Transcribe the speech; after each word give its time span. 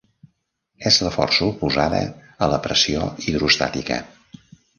És 0.91 0.95
la 1.07 1.11
força 1.17 1.45
oposada 1.49 1.99
a 2.47 2.49
la 2.55 2.59
pressió 2.65 3.05
hidrostàtica. 3.27 4.01